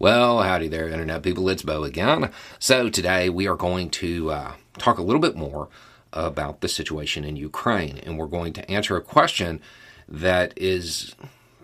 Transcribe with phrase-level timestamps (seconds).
[0.00, 1.48] Well, howdy there, Internet people.
[1.48, 2.30] It's Beau again.
[2.60, 5.68] So, today we are going to uh, talk a little bit more
[6.12, 9.60] about the situation in Ukraine, and we're going to answer a question
[10.08, 11.16] that is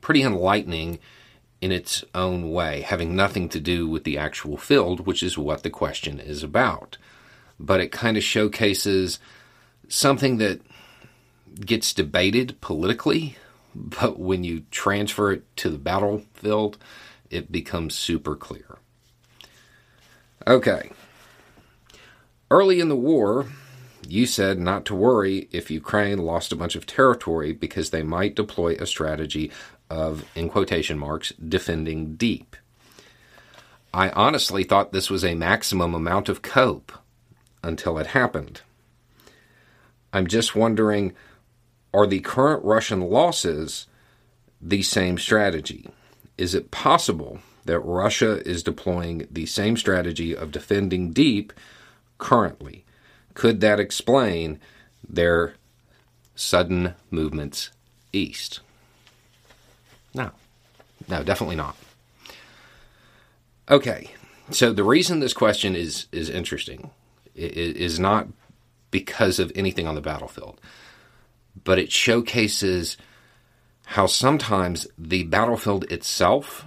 [0.00, 0.98] pretty enlightening
[1.60, 5.62] in its own way, having nothing to do with the actual field, which is what
[5.62, 6.96] the question is about.
[7.60, 9.18] But it kind of showcases
[9.88, 10.62] something that
[11.60, 13.36] gets debated politically,
[13.74, 16.78] but when you transfer it to the battlefield,
[17.32, 18.78] it becomes super clear.
[20.46, 20.90] Okay.
[22.50, 23.46] Early in the war,
[24.06, 28.34] you said not to worry if Ukraine lost a bunch of territory because they might
[28.34, 29.50] deploy a strategy
[29.88, 32.56] of, in quotation marks, defending deep.
[33.94, 36.92] I honestly thought this was a maximum amount of cope
[37.62, 38.62] until it happened.
[40.12, 41.14] I'm just wondering
[41.94, 43.86] are the current Russian losses
[44.60, 45.90] the same strategy?
[46.38, 51.52] Is it possible that Russia is deploying the same strategy of defending deep
[52.18, 52.84] currently?
[53.34, 54.60] Could that explain
[55.08, 55.54] their
[56.34, 57.70] sudden movements
[58.12, 58.60] east?
[60.14, 60.30] No.
[61.08, 61.76] No, definitely not.
[63.70, 64.10] Okay.
[64.50, 66.90] So the reason this question is is interesting
[67.34, 68.28] is not
[68.90, 70.60] because of anything on the battlefield,
[71.64, 72.96] but it showcases
[73.92, 76.66] how sometimes the battlefield itself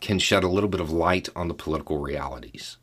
[0.00, 2.76] can shed a little bit of light on the political realities.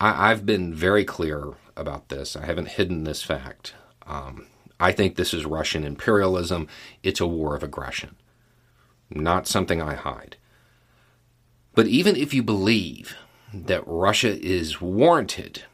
[0.00, 2.36] I, have been very clear about this.
[2.36, 3.74] I haven't hidden this fact.
[4.06, 4.46] Um,
[4.80, 6.68] I think this is Russian imperialism.
[7.02, 8.16] It's a war of aggression,
[9.10, 10.38] not something I hide.
[11.74, 13.14] But even if you believe
[13.52, 15.64] that Russia is warranted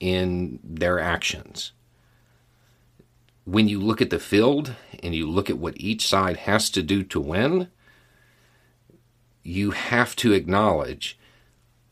[0.00, 1.72] in their actions,
[3.46, 6.82] when you look at the field and you look at what each side has to
[6.82, 7.68] do to win,
[9.44, 11.16] you have to acknowledge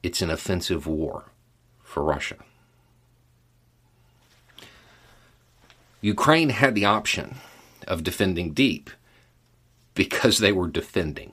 [0.03, 1.31] it's an offensive war
[1.81, 2.37] for Russia.
[6.01, 7.37] Ukraine had the option
[7.87, 8.91] of defending deep
[9.95, 11.33] because they were defending.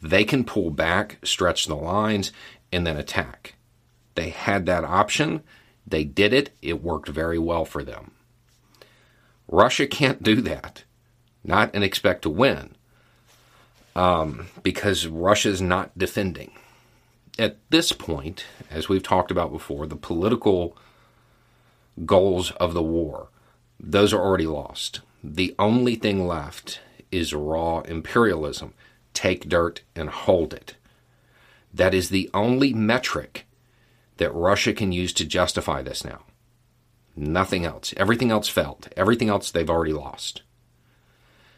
[0.00, 2.30] They can pull back, stretch the lines,
[2.70, 3.56] and then attack.
[4.14, 5.42] They had that option.
[5.84, 6.50] They did it.
[6.62, 8.12] It worked very well for them.
[9.52, 10.84] Russia can't do that,
[11.44, 12.74] not and expect to win,
[13.94, 16.52] um, because Russia's not defending.
[17.38, 20.74] At this point, as we've talked about before, the political
[22.06, 23.28] goals of the war,
[23.78, 25.02] those are already lost.
[25.22, 26.80] The only thing left
[27.10, 28.72] is raw imperialism.
[29.12, 30.76] Take dirt and hold it.
[31.74, 33.46] That is the only metric
[34.16, 36.22] that Russia can use to justify this now.
[37.14, 37.92] Nothing else.
[37.96, 38.88] Everything else failed.
[38.96, 40.42] Everything else they've already lost.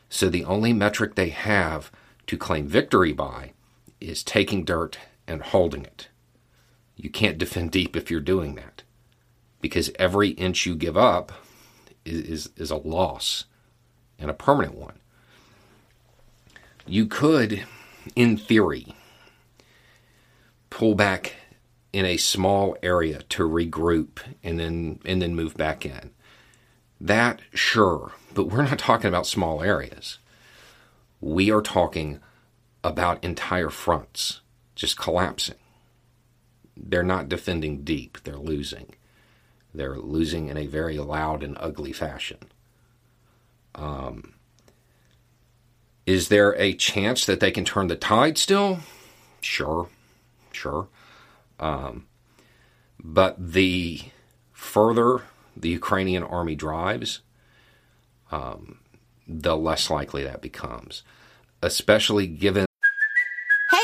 [0.09, 1.91] So the only metric they have
[2.27, 3.53] to claim victory by
[4.01, 6.09] is taking dirt and holding it.
[6.97, 8.83] You can't defend deep if you're doing that
[9.61, 11.33] because every inch you give up
[12.05, 13.47] is, is, is a loss
[14.19, 14.99] and a permanent one.
[16.87, 17.65] You could,
[18.15, 18.95] in theory,
[20.69, 21.37] pull back
[21.95, 26.11] in a small area to regroup and then and then move back in.
[27.01, 30.19] That sure, but we're not talking about small areas.
[31.21, 32.19] We are talking
[32.83, 34.41] about entire fronts
[34.75, 35.55] just collapsing.
[36.77, 38.97] They're not defending deep, they're losing.
[39.73, 42.39] They're losing in a very loud and ugly fashion.
[43.77, 44.35] Um,
[46.07, 48.81] is there a chance that they can turn the tide still?
[49.41, 49.89] Sure,
[50.51, 50.89] sure.
[51.65, 52.07] Um,
[53.03, 54.03] but the
[54.53, 55.23] further
[55.57, 57.21] the Ukrainian army drives,
[58.31, 58.81] um,
[59.27, 61.03] the less likely that becomes,
[61.63, 62.67] especially given.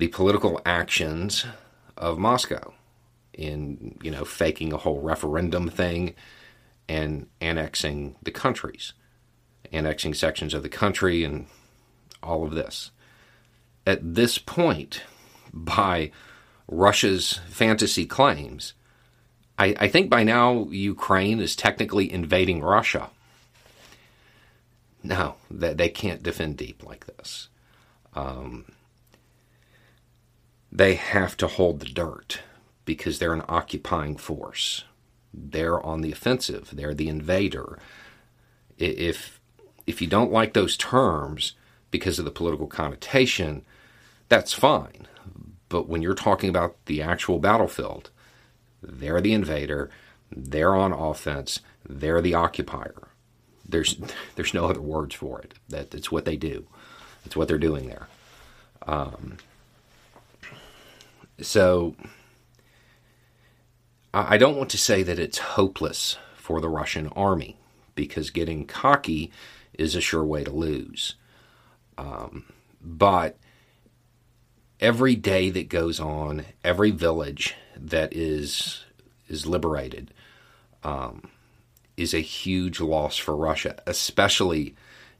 [0.00, 1.44] the political actions
[1.98, 2.72] of Moscow
[3.34, 6.14] in, you know, faking a whole referendum thing
[6.88, 8.94] and annexing the countries,
[9.70, 11.46] annexing sections of the country and
[12.22, 12.90] all of this.
[13.86, 15.02] At this point,
[15.52, 16.12] by
[16.66, 18.72] Russia's fantasy claims,
[19.58, 23.10] I, I think by now Ukraine is technically invading Russia.
[25.02, 27.48] No, they, they can't defend deep like this.
[28.14, 28.64] Um,
[30.72, 32.40] they have to hold the dirt
[32.84, 34.84] because they're an occupying force.
[35.32, 36.70] They're on the offensive.
[36.72, 37.78] They're the invader.
[38.78, 39.40] If
[39.86, 41.54] if you don't like those terms
[41.90, 43.64] because of the political connotation,
[44.28, 45.06] that's fine.
[45.68, 48.10] But when you're talking about the actual battlefield,
[48.82, 49.90] they're the invader,
[50.30, 53.08] they're on offense, they're the occupier.
[53.68, 53.96] There's
[54.36, 55.54] there's no other words for it.
[55.68, 56.66] That it's what they do.
[57.24, 58.08] It's what they're doing there.
[58.86, 59.36] Um,
[61.42, 61.94] so
[64.12, 67.56] I don't want to say that it's hopeless for the Russian army
[67.94, 69.30] because getting cocky
[69.74, 71.14] is a sure way to lose.
[71.96, 72.44] Um,
[72.82, 73.36] but
[74.80, 78.84] every day that goes on, every village that is
[79.28, 80.12] is liberated,
[80.82, 81.28] um,
[81.96, 84.74] is a huge loss for Russia, especially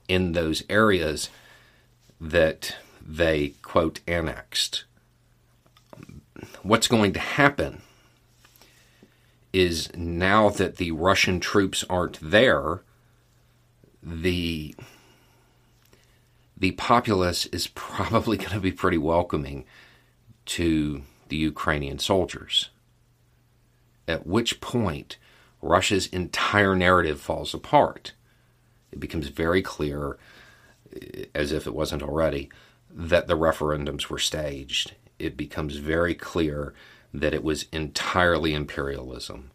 [0.08, 1.30] in those areas
[2.20, 4.84] that they quote annexed.
[6.62, 7.82] What's going to happen
[9.52, 12.82] is now that the Russian troops aren't there,
[14.02, 14.74] the
[16.56, 19.64] the populace is probably going to be pretty welcoming
[20.46, 22.70] to the Ukrainian soldiers.
[24.06, 25.16] At which point,
[25.62, 28.12] Russia's entire narrative falls apart.
[28.92, 30.18] It becomes very clear,
[30.94, 32.50] eh, as if it wasn't already,
[32.90, 34.94] that the referendums were staged.
[35.20, 36.74] It becomes very clear
[37.12, 39.50] that it was entirely imperialism.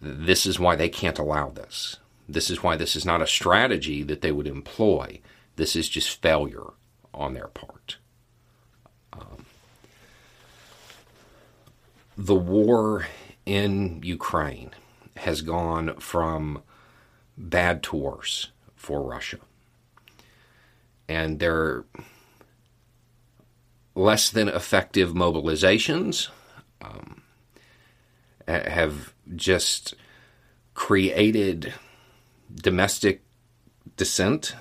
[0.00, 1.96] This is why they can't allow this.
[2.28, 5.20] This is why this is not a strategy that they would employ.
[5.56, 6.72] This is just failure
[7.14, 7.98] on their part.
[9.12, 9.46] Um,
[12.16, 13.06] the war
[13.44, 14.70] in Ukraine
[15.16, 16.62] has gone from
[17.38, 19.38] bad to worse for Russia.
[21.08, 21.84] And their
[23.96, 26.28] less than effective mobilizations
[26.82, 27.22] um,
[28.46, 29.94] have just
[30.74, 31.72] created
[32.54, 33.22] domestic
[33.96, 34.54] dissent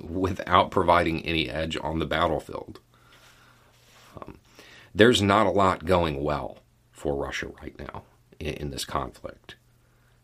[0.00, 2.78] without providing any edge on the battlefield.
[4.20, 4.38] Um,
[4.94, 6.58] there's not a lot going well
[6.92, 8.02] for Russia right now
[8.38, 9.56] in, in this conflict.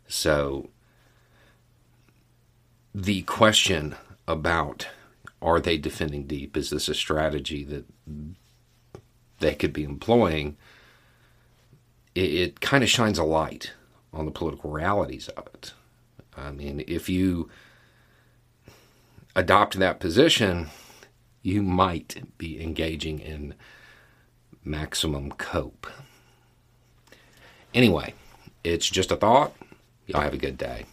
[0.06, 0.68] So,
[2.94, 3.96] the question
[4.28, 4.88] about
[5.40, 6.56] are they defending deep?
[6.56, 7.86] Is this a strategy that
[9.42, 10.56] they could be employing?
[12.14, 13.72] It, it kind of shines a light
[14.12, 15.74] on the political realities of it.
[16.36, 17.50] I mean, if you
[19.36, 20.68] adopt that position,
[21.42, 23.54] you might be engaging in
[24.64, 25.86] maximum cope.
[27.74, 28.14] Anyway,
[28.62, 29.54] it's just a thought.
[30.06, 30.86] Y'all have a good day.